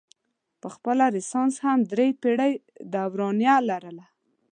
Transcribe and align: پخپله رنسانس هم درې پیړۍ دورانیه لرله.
پخپله 0.61 1.05
رنسانس 1.15 1.55
هم 1.65 1.79
درې 1.91 2.07
پیړۍ 2.21 2.53
دورانیه 2.93 3.55
لرله. 3.69 4.05